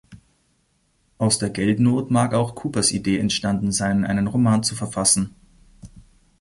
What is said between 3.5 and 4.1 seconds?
sein,